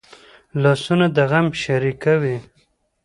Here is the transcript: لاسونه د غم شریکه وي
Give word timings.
لاسونه 0.61 1.05
د 1.15 1.17
غم 1.31 1.47
شریکه 1.63 2.13
وي 2.21 2.37